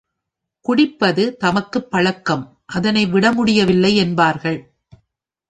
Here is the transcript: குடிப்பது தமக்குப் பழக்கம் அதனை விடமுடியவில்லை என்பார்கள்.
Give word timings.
குடிப்பது 0.65 1.37
தமக்குப் 1.37 1.91
பழக்கம் 1.91 2.59
அதனை 2.65 3.05
விடமுடியவில்லை 3.05 3.95
என்பார்கள். 3.95 4.59